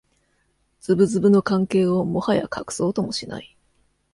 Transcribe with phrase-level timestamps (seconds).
[0.79, 3.55] ズブズブの関係をもはや隠そうともしない